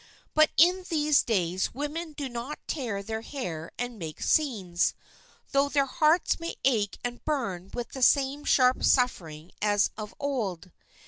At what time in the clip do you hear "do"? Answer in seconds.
2.13-2.27